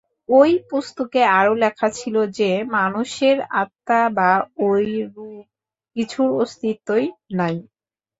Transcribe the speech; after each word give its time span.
ঐ 0.31 0.39
পুস্তকে 0.69 1.21
আরও 1.39 1.53
লেখা 1.63 1.87
ছিল 1.99 2.15
যে, 2.37 2.49
মানুষের 2.75 3.37
আত্মা 3.61 3.99
বা 4.17 4.31
ঐরূপ 4.61 5.15
কিছুর 5.95 6.29
অস্তিত্বই 6.41 7.05
নাই। 7.37 7.55